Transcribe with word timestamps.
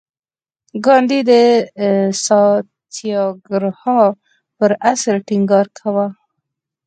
ګاندي 0.85 1.19
د 1.29 1.31
ساتیاګراها 2.25 4.01
پر 4.57 4.71
اصل 4.91 5.15
ټینګار 5.27 5.67
کاوه. 5.77 6.07